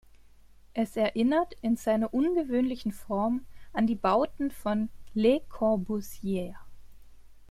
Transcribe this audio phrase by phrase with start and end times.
[0.73, 6.55] Es erinnert in seiner ungewöhnlichen Form an die Bauten von Le Corbusier.